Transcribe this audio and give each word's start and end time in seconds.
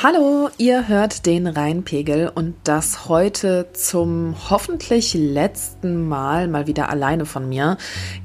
Hallo, 0.00 0.48
ihr 0.58 0.86
hört 0.86 1.26
den 1.26 1.48
Rheinpegel 1.48 2.30
und 2.32 2.54
das 2.62 3.08
heute 3.08 3.66
zum 3.72 4.36
hoffentlich 4.48 5.12
letzten 5.14 6.06
Mal 6.06 6.46
mal 6.46 6.68
wieder 6.68 6.88
alleine 6.88 7.26
von 7.26 7.48
mir. 7.48 7.78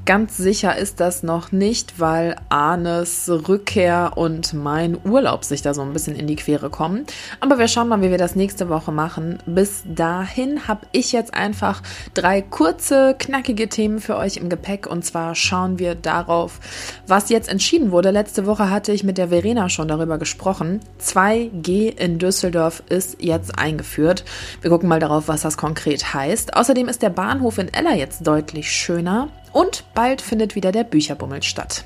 Ganz 0.06 0.36
sicher 0.36 0.78
ist 0.78 1.00
das 1.00 1.24
noch 1.24 1.50
nicht, 1.50 1.98
weil 1.98 2.36
Arnes 2.48 3.28
Rückkehr 3.28 4.12
und 4.14 4.54
mein 4.54 4.96
Urlaub 5.04 5.42
sich 5.42 5.62
da 5.62 5.74
so 5.74 5.82
ein 5.82 5.92
bisschen 5.92 6.14
in 6.14 6.28
die 6.28 6.36
Quere 6.36 6.70
kommen. 6.70 7.06
Aber 7.40 7.58
wir 7.58 7.66
schauen 7.66 7.88
mal, 7.88 8.02
wie 8.02 8.10
wir 8.12 8.18
das 8.18 8.36
nächste 8.36 8.68
Woche 8.68 8.92
machen. 8.92 9.38
Bis 9.44 9.82
dahin 9.84 10.68
habe 10.68 10.86
ich 10.92 11.10
jetzt 11.10 11.34
einfach 11.34 11.82
drei 12.14 12.40
kurze, 12.40 13.16
knackige 13.18 13.68
Themen 13.68 13.98
für 13.98 14.16
euch 14.16 14.36
im 14.36 14.48
Gepäck 14.48 14.86
und 14.86 15.04
zwar 15.04 15.34
schauen 15.34 15.80
wir 15.80 15.96
darauf, 15.96 16.60
was 17.08 17.30
jetzt 17.30 17.48
entschieden 17.48 17.90
wurde. 17.90 18.12
Letzte 18.12 18.46
Woche 18.46 18.70
hatte 18.70 18.92
ich 18.92 19.02
mit 19.02 19.18
der 19.18 19.30
Verena 19.30 19.68
schon 19.68 19.88
darüber 19.88 20.18
gesprochen. 20.18 20.78
Zwei 20.98 21.50
2G 21.64 21.98
in 21.98 22.18
Düsseldorf 22.18 22.82
ist 22.88 23.16
jetzt 23.20 23.58
eingeführt. 23.58 24.24
Wir 24.60 24.70
gucken 24.70 24.88
mal 24.88 25.00
darauf, 25.00 25.28
was 25.28 25.42
das 25.42 25.56
konkret 25.56 26.14
heißt. 26.14 26.56
Außerdem 26.56 26.88
ist 26.88 27.02
der 27.02 27.10
Bahnhof 27.10 27.58
in 27.58 27.72
Ella 27.72 27.94
jetzt 27.94 28.26
deutlich 28.26 28.70
schöner 28.70 29.28
und 29.52 29.84
bald 29.94 30.20
findet 30.20 30.54
wieder 30.54 30.72
der 30.72 30.84
Bücherbummel 30.84 31.42
statt. 31.42 31.84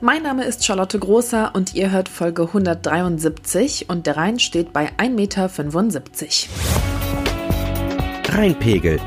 Mein 0.00 0.22
Name 0.22 0.44
ist 0.44 0.64
Charlotte 0.64 0.98
Großer 0.98 1.54
und 1.54 1.74
ihr 1.74 1.90
hört 1.90 2.08
Folge 2.08 2.42
173 2.42 3.90
und 3.90 4.06
der 4.06 4.16
Rhein 4.16 4.38
steht 4.38 4.72
bei 4.72 4.90
1,75 4.96 5.10
Meter. 5.10 5.50
Rheinpegel. 8.34 9.00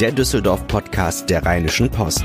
Der 0.00 0.12
Düsseldorf-Podcast 0.12 1.28
der 1.28 1.44
Rheinischen 1.44 1.90
Post. 1.90 2.24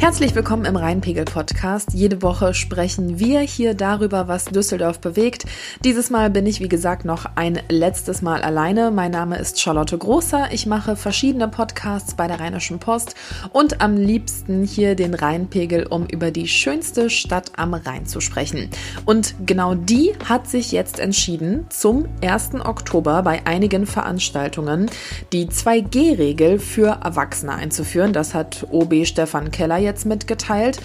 Herzlich 0.00 0.36
willkommen 0.36 0.64
im 0.64 0.76
Rheinpegel-Podcast. 0.76 1.92
Jede 1.92 2.22
Woche 2.22 2.54
sprechen 2.54 3.18
wir 3.18 3.40
hier 3.40 3.74
darüber, 3.74 4.28
was 4.28 4.44
Düsseldorf 4.44 5.00
bewegt. 5.00 5.44
Dieses 5.82 6.08
Mal 6.08 6.30
bin 6.30 6.46
ich, 6.46 6.60
wie 6.60 6.68
gesagt, 6.68 7.04
noch 7.04 7.26
ein 7.34 7.58
letztes 7.68 8.22
Mal 8.22 8.42
alleine. 8.42 8.92
Mein 8.92 9.10
Name 9.10 9.38
ist 9.38 9.60
Charlotte 9.60 9.98
Großer. 9.98 10.50
Ich 10.52 10.66
mache 10.66 10.94
verschiedene 10.94 11.48
Podcasts 11.48 12.14
bei 12.14 12.28
der 12.28 12.38
Rheinischen 12.38 12.78
Post 12.78 13.16
und 13.52 13.80
am 13.80 13.96
liebsten 13.96 14.62
hier 14.62 14.94
den 14.94 15.14
Rheinpegel, 15.14 15.88
um 15.88 16.06
über 16.06 16.30
die 16.30 16.46
schönste 16.46 17.10
Stadt 17.10 17.50
am 17.56 17.74
Rhein 17.74 18.06
zu 18.06 18.20
sprechen. 18.20 18.70
Und 19.04 19.34
genau 19.46 19.74
die 19.74 20.12
hat 20.28 20.48
sich 20.48 20.70
jetzt 20.70 21.00
entschieden, 21.00 21.66
zum 21.70 22.06
1. 22.22 22.50
Oktober 22.64 23.24
bei 23.24 23.44
einigen 23.46 23.84
Veranstaltungen 23.84 24.88
die 25.32 25.48
2G-Regel 25.48 26.60
für 26.60 27.00
Erwachsene 27.02 27.52
einzuführen. 27.52 28.12
Das 28.12 28.32
hat 28.32 28.64
OB 28.70 29.04
Stefan 29.04 29.50
Keller 29.50 29.87
jetzt 29.88 30.06
mitgeteilt. 30.06 30.80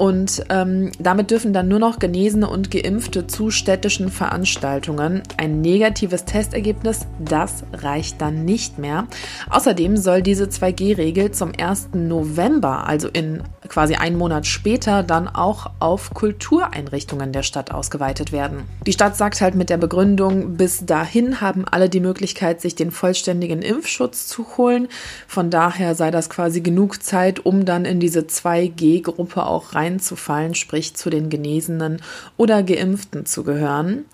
Und 0.00 0.44
ähm, 0.48 0.92
damit 0.98 1.30
dürfen 1.30 1.52
dann 1.52 1.68
nur 1.68 1.78
noch 1.78 1.98
Genesene 1.98 2.48
und 2.48 2.70
Geimpfte 2.70 3.26
zu 3.26 3.50
städtischen 3.50 4.08
Veranstaltungen. 4.08 5.22
Ein 5.36 5.60
negatives 5.60 6.24
Testergebnis, 6.24 7.06
das 7.18 7.64
reicht 7.74 8.18
dann 8.18 8.46
nicht 8.46 8.78
mehr. 8.78 9.08
Außerdem 9.50 9.98
soll 9.98 10.22
diese 10.22 10.46
2G-Regel 10.46 11.32
zum 11.32 11.52
1. 11.54 11.90
November, 11.92 12.86
also 12.86 13.08
in 13.08 13.42
quasi 13.70 13.94
einen 13.94 14.18
Monat 14.18 14.46
später, 14.46 15.02
dann 15.02 15.28
auch 15.28 15.70
auf 15.78 16.12
Kultureinrichtungen 16.12 17.32
der 17.32 17.42
Stadt 17.42 17.70
ausgeweitet 17.70 18.32
werden. 18.32 18.64
Die 18.86 18.92
Stadt 18.92 19.16
sagt 19.16 19.40
halt 19.40 19.54
mit 19.54 19.70
der 19.70 19.78
Begründung, 19.78 20.56
bis 20.56 20.84
dahin 20.84 21.40
haben 21.40 21.64
alle 21.64 21.88
die 21.88 22.00
Möglichkeit, 22.00 22.60
sich 22.60 22.74
den 22.74 22.90
vollständigen 22.90 23.62
Impfschutz 23.62 24.26
zu 24.26 24.44
holen. 24.58 24.88
Von 25.26 25.50
daher 25.50 25.94
sei 25.94 26.10
das 26.10 26.28
quasi 26.28 26.60
genug 26.60 27.02
Zeit, 27.02 27.46
um 27.46 27.64
dann 27.64 27.84
in 27.84 28.00
diese 28.00 28.20
2G-Gruppe 28.20 29.46
auch 29.46 29.74
rein 29.74 30.00
einzufallen, 30.00 30.54
sprich 30.54 30.94
zu 30.94 31.10
den 31.10 31.28
Genesenen 31.28 32.00
oder 32.36 32.62
Geimpften 32.62 33.26
zu 33.26 33.44
gehören. 33.44 34.04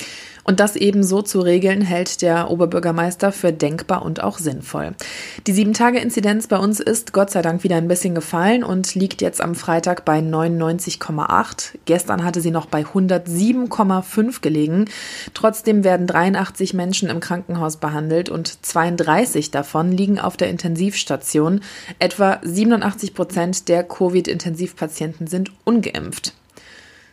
Und 0.47 0.61
das 0.61 0.77
eben 0.77 1.03
so 1.03 1.23
zu 1.23 1.41
regeln, 1.41 1.81
hält 1.81 2.23
der 2.23 2.53
Oberbürgermeister 2.53 3.33
für 3.33 3.53
denkbar 3.53 4.03
und 4.03 4.23
auch 4.23 4.39
sinnvoll. 4.39 4.95
Die 5.49 5.53
Sieben-Tage-Inzidenz 5.53 6.47
bei 6.47 6.57
uns 6.57 6.79
ist 6.79 7.13
Gott 7.13 7.31
sei 7.31 7.43
Dank 7.43 7.65
wieder 7.65 7.75
ein 7.75 7.89
bisschen 7.89 8.15
gefallen 8.15 8.63
und 8.63 8.95
liegt 8.95 9.23
jetzt 9.23 9.41
am 9.41 9.57
Freitag 9.57 10.05
bei 10.05 10.21
99,8. 10.21 11.79
Gestern 11.85 12.25
hatte 12.25 12.41
sie 12.41 12.53
noch 12.53 12.67
bei 12.67 12.83
107,5 12.83 14.41
gelegen. 14.41 14.85
Trotzdem 15.35 15.83
werden 15.83 16.07
83 16.07 16.75
Menschen 16.75 17.09
im 17.09 17.19
Krankenhaus 17.19 17.79
behandelt 17.79 18.29
und 18.29 18.65
32 18.65 19.51
davon 19.51 19.91
liegen 19.91 20.21
auf 20.21 20.37
der 20.37 20.49
Intensivstation. 20.49 21.61
Etwa 21.99 22.39
87 22.45 23.15
Prozent 23.15 23.69
der 23.69 23.83
Covid-Intensivpatienten 23.83 25.27
sind 25.27 25.51
ungeimpft. 25.65 26.35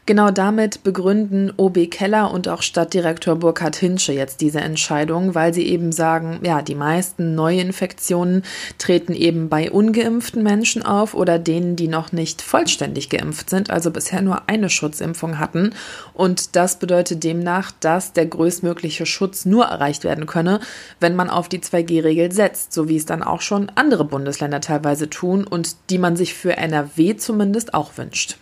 Genau 0.05 0.31
damit 0.31 0.83
begründen 0.83 1.53
OB 1.55 1.89
Keller 1.89 2.29
und 2.31 2.49
auch 2.49 2.61
Stadtdirektor 2.61 3.37
Burkhard 3.37 3.77
Hinsche 3.77 4.11
jetzt 4.11 4.41
diese 4.41 4.59
Entscheidung, 4.59 5.33
weil 5.33 5.53
sie 5.53 5.65
eben 5.65 5.93
sagen, 5.93 6.41
ja, 6.43 6.61
die 6.61 6.75
meisten 6.75 7.35
Neuinfektionen 7.35 8.43
treten 8.77 9.13
eben 9.13 9.47
bei 9.47 9.71
ungeimpften 9.71 10.43
Menschen 10.43 10.83
auf 10.83 11.13
oder 11.13 11.39
denen, 11.39 11.77
die 11.77 11.87
noch 11.87 12.11
nicht 12.11 12.41
vollständig 12.41 13.09
geimpft 13.09 13.49
sind, 13.49 13.69
also 13.69 13.91
bisher 13.91 14.21
nur 14.21 14.49
eine 14.49 14.69
Schutzimpfung 14.69 15.39
hatten. 15.39 15.73
Und 16.13 16.57
das 16.57 16.79
bedeutet 16.79 17.23
demnach, 17.23 17.71
dass 17.79 18.11
der 18.11 18.25
größtmögliche 18.25 19.05
Schutz 19.05 19.45
nur 19.45 19.63
erreicht 19.63 20.03
werden 20.03 20.25
könne, 20.25 20.59
wenn 20.99 21.15
man 21.15 21.29
auf 21.29 21.47
die 21.47 21.59
2G-Regel 21.59 22.33
setzt, 22.33 22.73
so 22.73 22.89
wie 22.89 22.97
es 22.97 23.05
dann 23.05 23.23
auch 23.23 23.39
schon 23.39 23.71
andere 23.75 24.03
Bundesländer 24.03 24.59
teilweise 24.59 25.09
tun 25.09 25.47
und 25.47 25.77
die 25.89 25.97
man 25.97 26.17
sich 26.17 26.33
für 26.33 26.57
NRW 26.57 27.15
zumindest 27.15 27.73
auch 27.73 27.97
wünscht. 27.97 28.35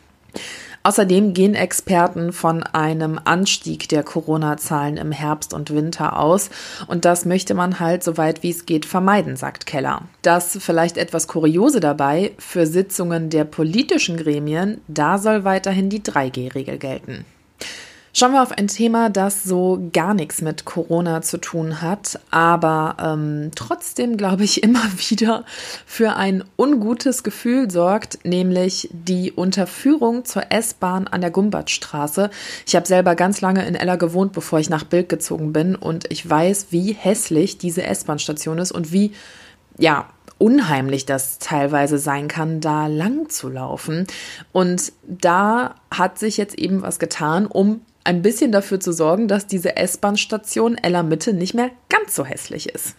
Außerdem 0.84 1.34
gehen 1.34 1.54
Experten 1.54 2.34
von 2.34 2.64
einem 2.64 3.20
Anstieg 3.24 3.88
der 3.90 4.04
Corona-Zahlen 4.04 4.98
im 4.98 5.12
Herbst 5.12 5.54
und 5.54 5.74
Winter 5.74 6.18
aus. 6.18 6.50
Und 6.88 7.06
das 7.06 7.26
möchte 7.26 7.54
man 7.54 7.80
halt 7.80 8.04
so 8.04 8.18
weit 8.18 8.44
wie 8.44 8.50
es 8.50 8.66
geht 8.66 8.86
vermeiden, 8.86 9.36
sagt 9.36 9.66
Keller. 9.66 10.04
Das 10.22 10.58
vielleicht 10.60 10.98
etwas 10.98 11.28
Kuriose 11.28 11.80
dabei, 11.80 12.32
für 12.40 12.66
Sitzungen 12.66 13.30
der 13.30 13.44
politischen 13.44 14.18
Gremien, 14.18 14.82
da 14.88 15.18
soll 15.18 15.44
weiterhin 15.44 15.90
die 15.90 16.02
3G-Regel 16.02 16.78
gelten. 16.78 17.26
Schauen 18.14 18.34
wir 18.34 18.44
auf 18.44 18.52
ein 18.52 18.68
Thema, 18.68 19.10
das 19.10 19.46
so 19.46 19.90
gar 19.94 20.14
nichts 20.14 20.42
mit 20.42 20.66
Corona 20.66 21.22
zu 21.22 21.38
tun 21.38 21.82
hat, 21.82 22.20
aber 22.30 22.98
ähm, 23.00 23.52
trotzdem, 23.56 24.18
glaube 24.18 24.44
ich, 24.44 24.64
immer 24.64 24.84
wieder 25.10 25.46
für 25.86 26.18
ein 26.18 26.44
ungutes 26.58 27.24
Gefühl 27.24 27.72
sorgt, 27.72 28.26
nämlich 28.26 28.90
die 28.92 29.32
Unterführung 29.32 30.26
zur 30.26 30.52
S-Bahn 30.52 31.08
an 31.08 31.22
der 31.22 31.32
Gumbertstraße. 31.32 32.30
Ich 32.66 32.76
habe 32.76 32.86
selber 32.86 33.16
ganz 33.16 33.40
lange 33.40 33.66
in 33.66 33.76
Ella 33.76 33.96
gewohnt, 33.96 34.34
bevor 34.34 34.60
ich 34.60 34.70
nach 34.70 34.84
Bild 34.84 35.08
gezogen 35.08 35.54
bin 35.54 35.76
und 35.76 36.12
ich 36.12 36.30
weiß, 36.30 36.68
wie 36.72 36.92
hässlich 36.92 37.60
diese 37.60 37.84
S-Bahn-Station 37.84 38.58
ist 38.58 38.74
und 38.74 38.92
wie, 38.92 39.14
ja, 39.78 40.08
unheimlich 40.38 41.06
das 41.06 41.38
teilweise 41.38 42.00
sein 42.00 42.28
kann, 42.28 42.62
da 42.62 42.88
lang 42.88 43.30
zu 43.30 43.48
laufen. 43.48 44.08
Und 44.52 44.92
da 45.08 45.76
hat 45.92 46.18
sich 46.18 46.36
jetzt 46.38 46.58
eben 46.58 46.82
was 46.82 46.98
getan, 46.98 47.46
um 47.46 47.82
ein 48.04 48.22
bisschen 48.22 48.52
dafür 48.52 48.80
zu 48.80 48.92
sorgen, 48.92 49.28
dass 49.28 49.48
diese 49.48 49.76
S-Bahn-Station 49.76 50.78
Ella 50.78 51.04
Mitte 51.04 51.34
nicht 51.34 51.54
mehr 51.54 51.72
ganz 51.90 52.16
so 52.16 52.26
hässlich 52.26 52.70
ist. 52.70 52.96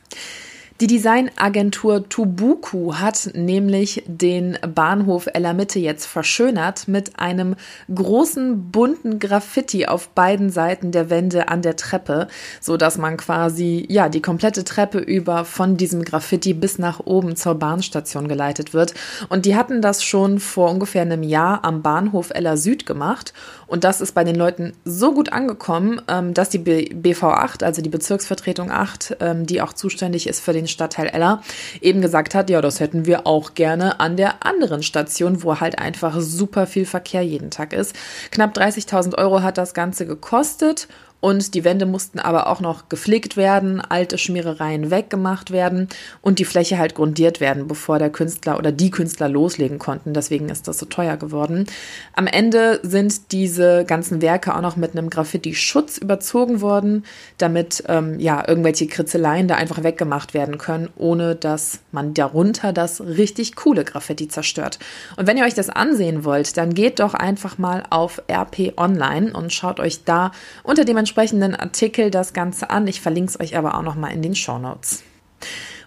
Die 0.83 0.89
Designagentur 0.89 2.09
Tubuku 2.09 2.95
hat 2.97 3.31
nämlich 3.35 4.03
den 4.09 4.59
Bahnhof 4.67 5.29
Ella 5.33 5.53
Mitte 5.53 5.79
jetzt 5.79 6.07
verschönert 6.07 6.89
mit 6.89 7.21
einem 7.21 7.55
großen 7.95 8.73
bunten 8.73 9.21
Graffiti 9.21 9.87
auf 9.87 10.09
beiden 10.09 10.51
Seiten 10.51 10.91
der 10.91 11.09
Wände 11.09 11.47
an 11.47 11.63
der 11.63 11.77
Treppe, 11.77 12.27
so 12.61 12.77
dass 12.77 12.99
man 12.99 13.17
quasi 13.17 13.87
ja 13.89 14.09
die 14.09 14.21
komplette 14.21 14.65
Treppe 14.65 14.99
über 14.99 15.45
von 15.45 15.77
diesem 15.77 16.05
Graffiti 16.05 16.53
bis 16.53 16.81
nach 16.81 16.99
oben 16.99 17.37
zur 17.37 17.55
Bahnstation 17.55 18.27
geleitet 18.27 18.75
wird. 18.75 18.93
Und 19.29 19.47
die 19.47 19.55
hatten 19.55 19.83
das 19.83 20.03
schon 20.03 20.41
vor 20.41 20.69
ungefähr 20.69 21.03
einem 21.03 21.23
Jahr 21.23 21.65
am 21.65 21.83
Bahnhof 21.83 22.31
Ella 22.31 22.57
Süd 22.57 22.87
gemacht 22.87 23.33
und 23.73 23.85
das 23.85 24.03
ist 24.03 24.13
bei 24.13 24.23
den 24.23 24.35
Leuten 24.35 24.75
so 24.85 25.15
gut 25.15 25.33
angekommen, 25.33 26.03
ähm, 26.07 26.35
dass 26.35 26.51
die 26.51 26.59
BV 26.59 27.23
8, 27.23 27.63
also 27.63 27.81
die 27.81 27.89
Bezirksvertretung 27.89 28.71
8, 28.71 29.17
ähm, 29.21 29.47
die 29.47 29.63
auch 29.63 29.73
zuständig 29.73 30.27
ist 30.27 30.41
für 30.41 30.53
den 30.53 30.69
Stadtteil 30.73 31.09
Ella, 31.09 31.43
eben 31.81 32.01
gesagt 32.01 32.35
hat, 32.35 32.51
ja, 32.51 32.61
das 32.61 32.81
hätten 32.81 33.07
wir 33.07 33.27
auch 33.27 33.55
gerne 33.55 34.01
an 34.01 34.17
der 34.17 34.45
anderen 34.45 34.83
Station, 34.83 35.43
wo 35.43 35.61
halt 35.61 35.79
einfach 35.79 36.17
super 36.21 36.67
viel 36.67 36.87
Verkehr 36.87 37.23
jeden 37.23 37.51
Tag 37.51 37.73
ist. 37.73 37.95
Knapp 38.31 38.57
30.000 38.57 39.17
Euro 39.17 39.43
hat 39.43 39.59
das 39.59 39.75
Ganze 39.75 40.07
gekostet 40.07 40.89
Und 41.23 41.55
die 41.55 41.63
Wände 41.63 41.87
mussten 41.87 42.19
aber 42.19 42.49
auch 42.49 42.59
noch 42.59 42.89
gepflegt 42.89 43.37
werden, 43.37 43.81
alte 43.81 44.19
Schmierereien 44.19 44.91
weggemacht 44.91 45.53
werden 45.53 45.87
und 46.21 46.41
die 46.41 46.45
Fläche 46.45 46.79
halt 46.79 46.97
grundiert 46.97 47.39
werden, 47.39 47.69
bevor 47.69 48.01
der 48.01 48.11
Künstler 48.11 48.59
oder 48.59 48.73
die 48.73 48.91
Künstler 48.91 49.29
loslegen 49.29 49.79
konnten. 49.79 50.15
Deswegen 50.15 50.49
ist 50.49 50.67
das 50.67 50.79
so 50.79 50.87
teuer 50.87 51.17
geworden. 51.17 51.67
Am 52.15 52.27
Ende 52.27 52.81
sind 52.83 53.31
diese 53.31 53.85
ganzen 53.85 54.21
Werke 54.21 54.53
auch 54.57 54.61
noch 54.63 54.75
mit 54.75 54.97
einem 54.97 55.11
Graffiti-Schutz 55.11 55.97
überzogen 55.99 56.61
worden, 56.61 57.05
damit 57.39 57.85
ähm, 57.87 58.19
ja 58.19 58.43
irgendwelche 58.49 58.89
Kritzeleien 58.89 59.47
da 59.47 59.55
einfach 59.55 59.85
weggemacht 59.85 60.35
werden 60.35 60.59
können, 60.59 60.89
ohne 60.97 61.37
dass 61.37 61.79
man 61.93 62.15
darunter 62.15 62.73
das 62.73 63.01
richtig 63.01 63.55
coole 63.55 63.85
Graffiti 63.85 64.27
zerstört. 64.27 64.81
Und 65.17 65.29
wenn 65.29 65.37
ihr 65.37 65.45
euch 65.45 65.55
das 65.55 65.71
ansehen 65.71 66.25
wollt, 66.25 66.57
dann 66.57 66.75
geht 66.75 66.99
doch 66.99 67.15
einfach 67.15 67.59
mal 67.59 67.85
auf 67.91 68.21
RP 68.29 68.73
Online 68.77 69.33
und 69.33 69.53
schaut 69.53 69.79
euch 69.79 70.03
da 70.03 70.33
unter 70.65 70.85
dem 70.85 70.97
entsprechenden 71.13 71.55
Artikel 71.55 72.11
das 72.11 72.33
Ganze 72.33 72.71
an. 72.71 72.87
Ich 72.87 73.03
verlinke 73.03 73.29
es 73.29 73.39
euch 73.39 73.55
aber 73.55 73.75
auch 73.77 73.83
noch 73.83 73.97
mal 73.97 74.09
in 74.09 74.23
den 74.23 74.35
Show 74.35 74.59
Notes. 74.59 75.03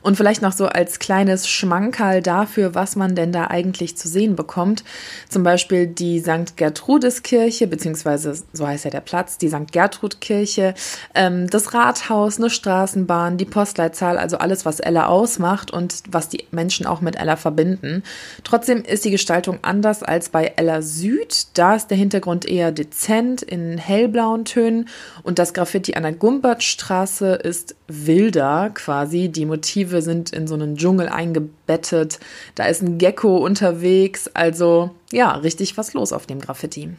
Und 0.06 0.18
vielleicht 0.18 0.44
noch 0.44 0.52
so 0.52 0.68
als 0.68 1.00
kleines 1.00 1.50
Schmankerl 1.50 2.22
dafür, 2.22 2.76
was 2.76 2.96
man 2.96 3.16
denn 3.16 3.32
da 3.32 3.48
eigentlich 3.48 3.98
zu 3.98 4.08
sehen 4.08 4.36
bekommt. 4.36 4.84
Zum 5.30 5.42
Beispiel 5.42 5.88
die 5.88 6.20
St. 6.20 6.58
Gertrudeskirche, 6.58 7.66
beziehungsweise 7.66 8.36
so 8.54 8.68
heißt 8.68 8.86
ja 8.86 8.92
der 8.92 9.02
Platz, 9.02 9.40
die 9.40 9.50
St. 9.50 9.72
Gertrudkirche, 9.72 10.76
ähm, 11.16 11.50
das 11.50 11.74
Rathaus, 11.74 12.38
eine 12.38 12.52
Straßenbahn, 12.52 13.38
die 13.38 13.46
Postleitzahl, 13.46 14.20
also 14.20 14.38
alles, 14.38 14.64
was 14.64 14.80
Ella 14.80 15.08
ausmacht 15.08 15.72
und 15.72 16.04
was 16.08 16.30
die 16.30 16.46
Menschen 16.52 16.86
auch 16.86 17.02
mit 17.02 17.16
Ella 17.16 17.36
verbinden. 17.36 18.04
Trotzdem 18.44 18.84
ist 18.84 19.06
die 19.06 19.12
Gestaltung 19.12 19.58
anders 19.64 20.04
als 20.04 20.30
bei 20.30 20.54
Ella 20.56 20.84
Süd. 20.84 21.48
Da 21.56 21.74
ist 21.74 21.88
der 21.88 21.98
Hintergrund 21.98 22.46
eher 22.46 22.72
dezent 22.72 23.42
in 23.42 23.80
hellblauen 23.80 24.46
Tönen 24.46 24.88
und 25.24 25.40
das 25.40 25.56
Graffiti 25.56 25.96
an 25.96 26.04
der 26.04 26.14
Gumbertstraße 26.14 27.34
ist 27.34 27.76
wilder 27.88 28.70
quasi. 28.72 29.30
Die 29.30 29.48
Motive 29.48 29.95
wir 29.96 30.04
sind 30.04 30.32
in 30.32 30.46
so 30.46 30.54
einen 30.54 30.78
Dschungel 30.78 31.10
eingebettet. 31.10 32.20
Da 32.54 32.66
ist 32.66 32.84
ein 32.84 33.00
Gecko 33.00 33.38
unterwegs. 33.38 34.30
Also 34.36 34.92
ja, 35.12 35.32
richtig 35.32 35.76
was 35.78 35.94
los 35.94 36.14
auf 36.14 36.28
dem 36.28 36.40
Graffiti. 36.40 36.92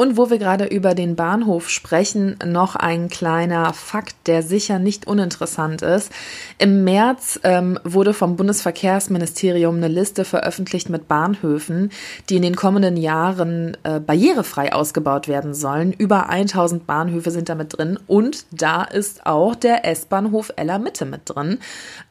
Und 0.00 0.16
wo 0.16 0.30
wir 0.30 0.38
gerade 0.38 0.64
über 0.64 0.94
den 0.94 1.16
Bahnhof 1.16 1.68
sprechen, 1.70 2.36
noch 2.46 2.76
ein 2.76 3.08
kleiner 3.08 3.72
Fakt, 3.72 4.14
der 4.28 4.44
sicher 4.44 4.78
nicht 4.78 5.08
uninteressant 5.08 5.82
ist. 5.82 6.12
Im 6.56 6.84
März 6.84 7.40
ähm, 7.42 7.80
wurde 7.82 8.14
vom 8.14 8.36
Bundesverkehrsministerium 8.36 9.74
eine 9.74 9.88
Liste 9.88 10.24
veröffentlicht 10.24 10.88
mit 10.88 11.08
Bahnhöfen, 11.08 11.90
die 12.28 12.36
in 12.36 12.42
den 12.42 12.54
kommenden 12.54 12.96
Jahren 12.96 13.76
äh, 13.82 13.98
barrierefrei 13.98 14.72
ausgebaut 14.72 15.26
werden 15.26 15.52
sollen. 15.52 15.92
Über 15.92 16.28
1000 16.28 16.86
Bahnhöfe 16.86 17.32
sind 17.32 17.48
da 17.48 17.56
mit 17.56 17.76
drin 17.76 17.98
und 18.06 18.46
da 18.52 18.84
ist 18.84 19.26
auch 19.26 19.56
der 19.56 19.84
S-Bahnhof 19.84 20.52
Ella 20.54 20.78
Mitte 20.78 21.06
mit 21.06 21.22
drin. 21.24 21.58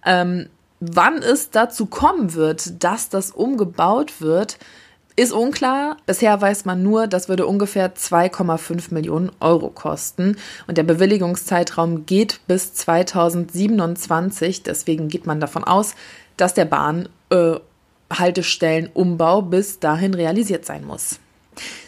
Ähm, 0.05 0.49
wann 0.81 1.19
es 1.19 1.51
dazu 1.51 1.85
kommen 1.85 2.33
wird, 2.33 2.83
dass 2.83 3.07
das 3.07 3.31
umgebaut 3.31 4.19
wird, 4.19 4.57
ist 5.17 5.33
unklar. 5.33 5.97
Bisher 6.05 6.39
weiß 6.39 6.63
man 6.65 6.83
nur, 6.83 7.07
das 7.07 7.27
würde 7.27 7.47
ungefähr 7.47 7.95
2,5 7.95 8.93
Millionen 8.93 9.31
Euro 9.39 9.69
kosten. 9.69 10.37
Und 10.67 10.77
der 10.77 10.83
Bewilligungszeitraum 10.83 12.05
geht 12.05 12.39
bis 12.47 12.75
2027. 12.75 14.61
Deswegen 14.63 15.09
geht 15.09 15.25
man 15.25 15.41
davon 15.41 15.65
aus, 15.65 15.95
dass 16.37 16.53
der 16.53 16.65
Bahnhaltestellenumbau 16.65 19.39
äh, 19.39 19.43
bis 19.43 19.79
dahin 19.79 20.13
realisiert 20.13 20.65
sein 20.65 20.85
muss. 20.85 21.19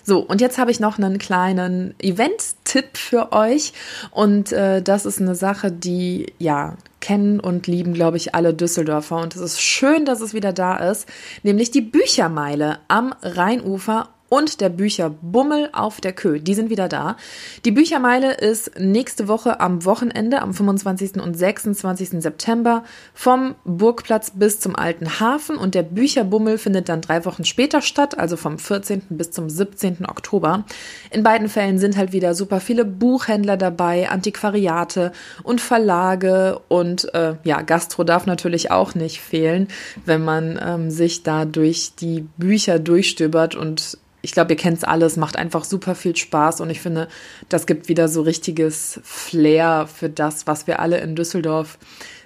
So, 0.04 0.22
und 0.22 0.42
jetzt 0.42 0.58
habe 0.58 0.72
ich 0.72 0.80
noch 0.80 0.98
einen 0.98 1.20
kleinen 1.20 1.94
Event-Tipp 2.00 2.98
für 2.98 3.31
euch. 3.31 3.74
Und 4.10 4.52
äh, 4.52 4.81
das 4.81 5.06
ist 5.06 5.22
eine 5.22 5.36
Sache, 5.36 5.72
die 5.72 6.34
ja 6.40 6.76
kennen 7.00 7.40
und 7.40 7.68
lieben, 7.68 7.94
glaube 7.94 8.18
ich, 8.18 8.36
alle 8.36 8.54
Düsseldorfer. 8.54 9.18
Und 9.18 9.36
es 9.36 9.42
ist 9.42 9.62
schön, 9.62 10.06
dass 10.06 10.22
es 10.22 10.34
wieder 10.34 10.54
da 10.54 10.78
ist, 10.78 11.07
nämlich 11.44 11.72
die 11.72 11.81
Büchermeile 11.81 12.80
am 12.88 13.13
Rheinufer 13.22 14.10
und 14.30 14.62
der 14.62 14.70
Bücherbummel 14.70 15.70
auf 15.74 16.02
der 16.02 16.14
Kö. 16.14 16.40
Die 16.40 16.54
sind 16.54 16.70
wieder 16.70 16.88
da. 16.88 17.18
Die 17.66 17.72
Büchermeile 17.72 18.34
ist 18.34 18.80
nächste 18.80 19.28
Woche 19.28 19.60
am 19.60 19.86
Wochenende, 19.86 20.42
am 20.42 20.54
25. 20.54 21.22
und 21.22 21.38
26. 21.38 22.22
September 22.22 22.84
vom 23.14 23.56
Burgplatz 23.66 24.31
bis 24.36 24.60
zum 24.60 24.76
Alten 24.76 25.20
Hafen 25.20 25.58
und 25.58 25.76
der 25.76 25.84
Bücherbummel 25.84 26.58
findet 26.58 26.90
dann 26.90 27.02
drei 27.02 27.26
Wochen 27.26 27.44
später 27.44 27.81
statt, 27.81 28.18
also 28.18 28.38
vom 28.38 28.60
14. 28.60 29.02
bis 29.10 29.31
zum 29.31 29.50
17. 29.50 30.06
Oktober. 30.08 30.66
In 31.12 31.24
beiden 31.24 31.50
Fällen 31.50 31.80
sind 31.80 31.98
halt 31.98 32.14
wieder 32.14 32.36
super 32.36 32.60
viele 32.60 32.86
Buchhändler 32.86 33.58
dabei, 33.58 34.10
Antiquariate 34.10 35.12
und 35.44 35.62
Verlage 35.62 36.60
und 36.68 37.14
äh, 37.14 37.36
ja, 37.44 37.62
Gastro 37.62 38.04
darf 38.04 38.26
natürlich 38.26 38.72
auch 38.72 38.94
nicht 38.96 39.20
fehlen, 39.20 39.68
wenn 40.06 40.24
man 40.24 40.60
ähm, 40.64 40.92
sich 40.92 41.24
da 41.24 41.46
durch 41.46 41.96
die 41.96 42.28
Bücher 42.38 42.80
durchstöbert 42.80 43.56
und 43.56 43.98
ich 44.21 44.33
glaube, 44.33 44.54
ihr 44.54 44.57
kennt 44.57 44.77
es 44.77 44.83
alles, 44.83 45.18
macht 45.18 45.38
einfach 45.38 45.63
super 45.63 45.95
viel 45.95 46.16
Spaß 46.16 46.62
und 46.62 46.69
ich 46.69 46.81
finde, 46.81 47.07
das 47.48 47.66
gibt 47.66 47.88
wieder 47.88 48.07
so 48.07 48.21
richtiges 48.21 49.00
Flair 49.04 49.88
für 49.88 50.10
das, 50.10 50.48
was 50.48 50.68
wir 50.68 50.80
alle 50.80 51.00
in 51.00 51.16
Düsseldorf 51.16 51.77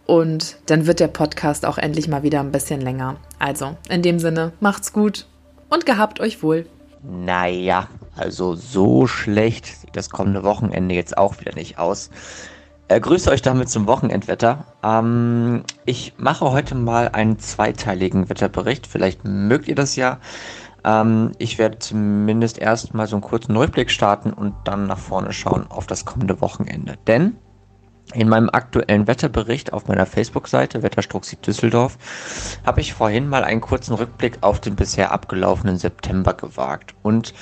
Und 0.07 0.57
dann 0.67 0.87
wird 0.87 1.01
der 1.01 1.09
Podcast 1.09 1.65
auch 1.65 1.79
endlich 1.79 2.09
mal 2.09 2.23
wieder 2.23 2.41
ein 2.41 2.53
bisschen 2.53 2.81
länger. 2.81 3.17
Also, 3.39 3.77
in 3.89 4.03
dem 4.03 4.19
Sinne, 4.19 4.53
macht's 4.61 4.93
gut 4.93 5.27
und 5.71 5.87
gehabt 5.87 6.21
euch 6.21 6.43
wohl. 6.43 6.67
Naja, 7.03 7.89
also 8.17 8.55
so 8.55 9.07
schlecht 9.07 9.67
sieht 9.67 9.97
das 9.97 10.11
kommende 10.11 10.43
Wochenende 10.43 10.95
jetzt 10.95 11.17
auch 11.17 11.41
wieder 11.41 11.55
nicht 11.55 11.79
aus. 11.79 12.11
Äh, 12.89 13.01
grüße 13.01 13.31
euch 13.31 13.41
damit 13.41 13.71
zum 13.71 13.87
Wochenendwetter. 13.87 14.67
Ähm, 14.83 15.65
ich 15.87 16.15
mache 16.19 16.51
heute 16.51 16.75
mal 16.75 17.09
einen 17.09 17.39
zweiteiligen 17.39 18.29
Wetterbericht. 18.29 18.87
Vielleicht 18.87 19.25
mögt 19.25 19.69
ihr 19.69 19.75
das 19.75 19.97
ja. 19.97 20.19
Ähm, 20.85 21.33
ich 21.39 21.59
werde 21.59 21.79
zumindest 21.79 22.59
erstmal 22.59 23.07
so 23.07 23.17
einen 23.17 23.23
kurzen 23.23 23.57
Rückblick 23.57 23.91
starten 23.91 24.33
und 24.33 24.55
dann 24.65 24.87
nach 24.87 24.99
vorne 24.99 25.33
schauen 25.33 25.67
auf 25.71 25.87
das 25.87 26.05
kommende 26.05 26.41
Wochenende. 26.41 26.97
Denn 27.07 27.37
in 28.13 28.29
meinem 28.29 28.51
aktuellen 28.51 29.07
Wetterbericht 29.07 29.73
auf 29.73 29.89
meiner 29.89 30.05
Facebook-Seite 30.05 30.83
Wetterstruxi 30.83 31.37
Düsseldorf 31.37 31.97
habe 32.67 32.83
ich 32.83 32.93
vorhin 32.93 33.29
mal 33.29 33.45
einen 33.45 33.63
kurzen 33.63 33.95
Rückblick 33.95 34.39
auf 34.43 34.61
den 34.61 34.77
bisher 34.77 35.11
abgelaufenen 35.11 35.79
September 35.79 36.35
gewagt. 36.35 36.95
Und 37.03 37.33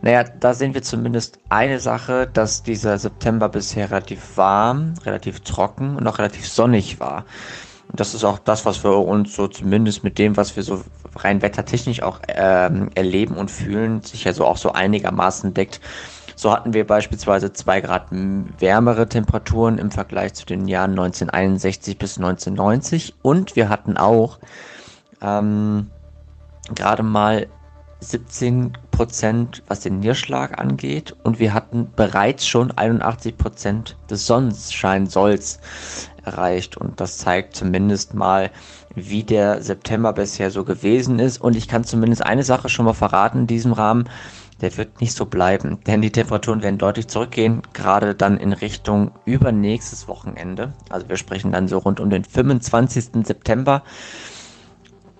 naja, 0.00 0.22
da 0.22 0.54
sehen 0.54 0.74
wir 0.74 0.82
zumindest 0.82 1.40
eine 1.48 1.80
Sache, 1.80 2.28
dass 2.32 2.62
dieser 2.62 2.98
September 2.98 3.48
bisher 3.48 3.90
relativ 3.90 4.36
warm, 4.36 4.94
relativ 5.04 5.40
trocken 5.40 5.96
und 5.96 6.06
auch 6.06 6.18
relativ 6.18 6.48
sonnig 6.48 7.00
war. 7.00 7.24
Das 7.92 8.14
ist 8.14 8.24
auch 8.24 8.38
das, 8.38 8.66
was 8.66 8.84
wir 8.84 8.96
uns 8.96 9.34
so 9.34 9.48
zumindest 9.48 10.04
mit 10.04 10.18
dem, 10.18 10.36
was 10.36 10.56
wir 10.56 10.62
so 10.62 10.82
rein 11.16 11.42
wettertechnisch 11.42 12.02
auch 12.02 12.20
ähm, 12.28 12.90
erleben 12.94 13.36
und 13.36 13.50
fühlen, 13.50 14.02
sich 14.02 14.24
ja 14.24 14.32
so 14.32 14.44
auch 14.44 14.58
so 14.58 14.72
einigermaßen 14.72 15.54
deckt. 15.54 15.80
So 16.36 16.52
hatten 16.52 16.72
wir 16.72 16.86
beispielsweise 16.86 17.52
zwei 17.52 17.80
Grad 17.80 18.06
wärmere 18.10 19.08
Temperaturen 19.08 19.78
im 19.78 19.90
Vergleich 19.90 20.34
zu 20.34 20.46
den 20.46 20.68
Jahren 20.68 20.92
1961 20.92 21.98
bis 21.98 22.18
1990 22.18 23.16
und 23.22 23.56
wir 23.56 23.68
hatten 23.68 23.96
auch 23.96 24.38
ähm, 25.20 25.90
gerade 26.74 27.02
mal 27.02 27.48
17 28.00 28.72
Prozent, 28.98 29.62
was 29.68 29.78
den 29.78 30.00
Niederschlag 30.00 30.58
angeht. 30.58 31.14
Und 31.22 31.38
wir 31.38 31.54
hatten 31.54 31.88
bereits 31.94 32.48
schon 32.48 32.72
81 32.72 33.38
Prozent 33.38 33.96
des 34.10 34.26
Sonnenscheinsolls 34.26 35.60
erreicht. 36.24 36.76
Und 36.76 37.00
das 37.00 37.18
zeigt 37.18 37.54
zumindest 37.54 38.14
mal, 38.14 38.50
wie 38.96 39.22
der 39.22 39.62
September 39.62 40.12
bisher 40.12 40.50
so 40.50 40.64
gewesen 40.64 41.20
ist. 41.20 41.40
Und 41.40 41.54
ich 41.54 41.68
kann 41.68 41.84
zumindest 41.84 42.26
eine 42.26 42.42
Sache 42.42 42.68
schon 42.68 42.86
mal 42.86 42.92
verraten 42.92 43.42
in 43.42 43.46
diesem 43.46 43.72
Rahmen. 43.72 44.08
Der 44.62 44.76
wird 44.76 45.00
nicht 45.00 45.12
so 45.12 45.26
bleiben, 45.26 45.78
denn 45.86 46.02
die 46.02 46.10
Temperaturen 46.10 46.64
werden 46.64 46.78
deutlich 46.78 47.06
zurückgehen, 47.06 47.62
gerade 47.72 48.16
dann 48.16 48.36
in 48.36 48.52
Richtung 48.52 49.12
übernächstes 49.24 50.08
Wochenende. 50.08 50.72
Also 50.90 51.08
wir 51.08 51.18
sprechen 51.18 51.52
dann 51.52 51.68
so 51.68 51.78
rund 51.78 52.00
um 52.00 52.10
den 52.10 52.24
25. 52.24 53.24
September. 53.24 53.84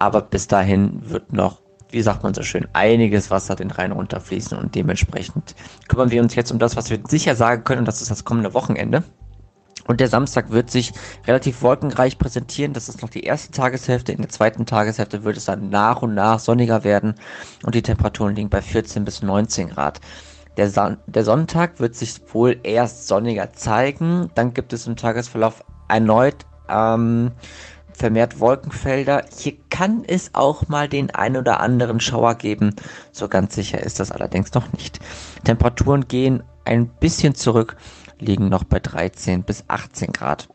Aber 0.00 0.20
bis 0.20 0.48
dahin 0.48 1.08
wird 1.08 1.32
noch 1.32 1.60
wie 1.90 2.02
sagt 2.02 2.22
man 2.22 2.34
so 2.34 2.42
schön, 2.42 2.68
einiges 2.72 3.30
Wasser 3.30 3.56
den 3.56 3.70
Rhein 3.70 3.92
runterfließen 3.92 4.58
und 4.58 4.74
dementsprechend 4.74 5.54
kümmern 5.88 6.10
wir 6.10 6.22
uns 6.22 6.34
jetzt 6.34 6.52
um 6.52 6.58
das, 6.58 6.76
was 6.76 6.90
wir 6.90 7.00
sicher 7.06 7.34
sagen 7.34 7.64
können 7.64 7.80
und 7.80 7.88
das 7.88 8.02
ist 8.02 8.10
das 8.10 8.24
kommende 8.24 8.54
Wochenende. 8.54 9.02
Und 9.86 10.00
der 10.00 10.08
Samstag 10.08 10.50
wird 10.50 10.70
sich 10.70 10.92
relativ 11.26 11.62
wolkenreich 11.62 12.18
präsentieren. 12.18 12.74
Das 12.74 12.90
ist 12.90 13.00
noch 13.00 13.08
die 13.08 13.24
erste 13.24 13.52
Tageshälfte. 13.52 14.12
In 14.12 14.20
der 14.20 14.28
zweiten 14.28 14.66
Tageshälfte 14.66 15.24
wird 15.24 15.38
es 15.38 15.46
dann 15.46 15.70
nach 15.70 16.02
und 16.02 16.14
nach 16.14 16.40
sonniger 16.40 16.84
werden 16.84 17.14
und 17.64 17.74
die 17.74 17.80
Temperaturen 17.80 18.36
liegen 18.36 18.50
bei 18.50 18.60
14 18.60 19.06
bis 19.06 19.22
19 19.22 19.70
Grad. 19.70 20.00
Der, 20.58 20.68
Son 20.68 20.98
der 21.06 21.24
Sonntag 21.24 21.80
wird 21.80 21.94
sich 21.94 22.20
wohl 22.34 22.60
erst 22.64 23.08
sonniger 23.08 23.54
zeigen. 23.54 24.28
Dann 24.34 24.52
gibt 24.52 24.74
es 24.74 24.86
im 24.86 24.96
Tagesverlauf 24.96 25.64
erneut 25.88 26.44
ähm, 26.68 27.32
vermehrt 27.98 28.40
Wolkenfelder. 28.40 29.24
Hier 29.36 29.54
kann 29.70 30.04
es 30.06 30.34
auch 30.34 30.68
mal 30.68 30.88
den 30.88 31.10
ein 31.10 31.36
oder 31.36 31.60
anderen 31.60 32.00
Schauer 32.00 32.36
geben. 32.36 32.74
So 33.12 33.28
ganz 33.28 33.54
sicher 33.54 33.82
ist 33.82 34.00
das 34.00 34.12
allerdings 34.12 34.54
noch 34.54 34.72
nicht. 34.72 35.00
Temperaturen 35.44 36.06
gehen 36.08 36.42
ein 36.64 36.88
bisschen 36.88 37.34
zurück, 37.34 37.76
liegen 38.18 38.48
noch 38.48 38.64
bei 38.64 38.78
13 38.78 39.42
bis 39.42 39.64
18 39.68 40.12
Grad. 40.12 40.48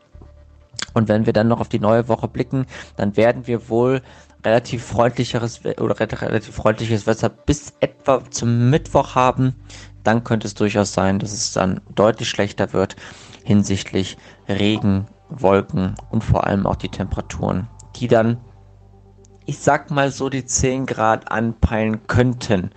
Und 0.94 1.08
wenn 1.08 1.26
wir 1.26 1.32
dann 1.32 1.48
noch 1.48 1.60
auf 1.60 1.68
die 1.68 1.80
neue 1.80 2.08
Woche 2.08 2.28
blicken, 2.28 2.66
dann 2.96 3.16
werden 3.16 3.46
wir 3.46 3.68
wohl 3.68 4.00
relativ 4.44 4.84
freundlicheres 4.84 5.64
oder 5.64 5.98
relativ 5.98 6.54
freundliches 6.54 7.06
Wetter 7.06 7.28
bis 7.28 7.74
etwa 7.80 8.22
zum 8.30 8.70
Mittwoch 8.70 9.14
haben. 9.14 9.54
Dann 10.02 10.22
könnte 10.22 10.46
es 10.46 10.54
durchaus 10.54 10.92
sein, 10.92 11.18
dass 11.18 11.32
es 11.32 11.52
dann 11.52 11.80
deutlich 11.94 12.28
schlechter 12.28 12.72
wird 12.72 12.96
hinsichtlich 13.44 14.16
Regen, 14.48 15.06
Wolken 15.28 15.94
und 16.10 16.22
vor 16.22 16.46
allem 16.46 16.66
auch 16.66 16.76
die 16.76 16.88
Temperaturen, 16.88 17.68
die 17.96 18.08
dann, 18.08 18.38
ich 19.46 19.58
sag 19.58 19.90
mal 19.90 20.10
so, 20.10 20.28
die 20.28 20.44
10 20.44 20.86
Grad 20.86 21.30
anpeilen 21.30 22.06
könnten. 22.06 22.70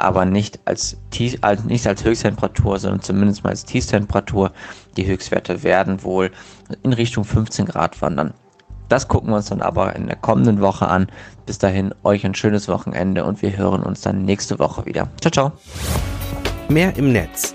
Aber 0.00 0.24
nicht 0.24 0.60
als, 0.64 0.96
als, 1.40 1.64
nicht 1.64 1.86
als 1.86 2.04
Höchsttemperatur, 2.04 2.78
sondern 2.78 3.02
zumindest 3.02 3.42
mal 3.42 3.50
als 3.50 3.64
Tiefstemperatur. 3.64 4.52
Die 4.96 5.06
Höchstwerte 5.06 5.64
werden 5.64 6.04
wohl 6.04 6.30
in 6.84 6.92
Richtung 6.92 7.24
15 7.24 7.66
Grad 7.66 8.00
wandern. 8.00 8.32
Das 8.88 9.08
gucken 9.08 9.30
wir 9.30 9.36
uns 9.36 9.46
dann 9.46 9.60
aber 9.60 9.96
in 9.96 10.06
der 10.06 10.16
kommenden 10.16 10.60
Woche 10.60 10.88
an. 10.88 11.08
Bis 11.46 11.58
dahin 11.58 11.94
euch 12.04 12.24
ein 12.24 12.34
schönes 12.34 12.68
Wochenende 12.68 13.24
und 13.24 13.42
wir 13.42 13.56
hören 13.56 13.82
uns 13.82 14.00
dann 14.00 14.24
nächste 14.24 14.58
Woche 14.58 14.86
wieder. 14.86 15.08
Ciao, 15.20 15.30
ciao. 15.30 15.52
Mehr 16.68 16.96
im 16.96 17.12
Netz 17.12 17.54